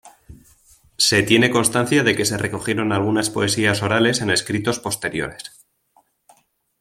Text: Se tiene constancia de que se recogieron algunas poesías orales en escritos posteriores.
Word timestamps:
Se 0.97 1.21
tiene 1.21 1.51
constancia 1.51 2.01
de 2.03 2.15
que 2.15 2.25
se 2.25 2.35
recogieron 2.39 2.91
algunas 2.91 3.29
poesías 3.29 3.83
orales 3.83 4.21
en 4.21 4.31
escritos 4.31 4.79
posteriores. 4.79 5.51